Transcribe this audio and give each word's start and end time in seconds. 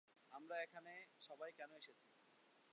আমরা 0.31 0.55
এখানে 0.61 0.93
সবাই 1.27 1.51
কেন 1.57 1.71
এসেছি? 1.79 2.07